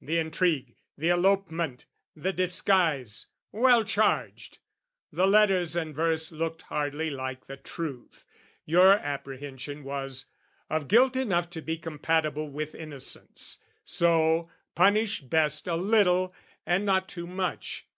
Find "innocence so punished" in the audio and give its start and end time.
12.76-15.28